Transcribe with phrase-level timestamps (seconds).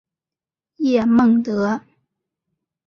[0.77, 1.85] 叶梦得。